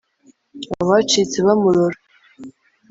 Abacitse 0.81 1.37
bamurora 1.45 1.97